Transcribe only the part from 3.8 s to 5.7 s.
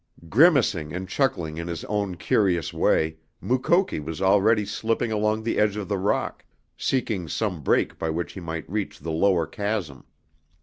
was already slipping along the